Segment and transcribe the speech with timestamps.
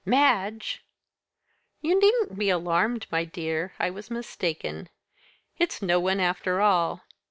[0.03, 0.83] "Madge!"
[1.79, 4.89] "You needn't be alarmed, my dear, I was mistaken;
[5.59, 7.03] it's no one after all.